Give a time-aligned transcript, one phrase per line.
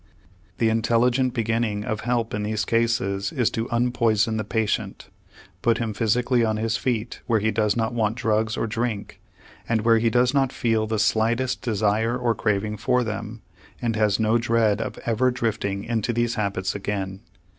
[0.57, 5.11] The intelligent beginning of help in these cases is to unpoison the patient,
[5.61, 9.21] put him physically on his feet, where he does not want drugs or drink,
[9.69, 13.43] and where he does not feel the slightest desire or craving for them,
[13.79, 17.19] and has no dread of ever drifting into these habits again.